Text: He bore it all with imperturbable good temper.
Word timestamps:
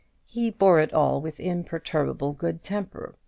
He 0.25 0.49
bore 0.49 0.79
it 0.79 0.95
all 0.95 1.21
with 1.21 1.39
imperturbable 1.39 2.33
good 2.33 2.63
temper. 2.63 3.13